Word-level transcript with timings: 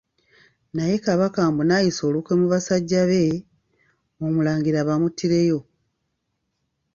Naye 0.75 0.95
Kabaka 1.05 1.41
mbu 1.51 1.63
n'ayisa 1.65 2.01
olukwe 2.09 2.33
mu 2.41 2.47
basajja 2.53 3.01
be, 3.09 3.21
Omulangira 4.25 4.87
bamuttireyo. 4.87 5.59